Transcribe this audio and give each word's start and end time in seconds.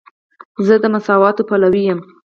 زه 0.65 0.75
د 0.81 0.85
مساواتو 0.93 1.47
پلوی 1.49 1.83
یم. 1.89 1.99